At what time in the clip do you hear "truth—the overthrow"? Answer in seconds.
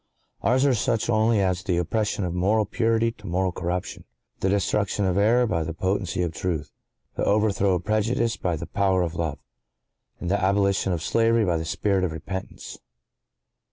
6.33-7.75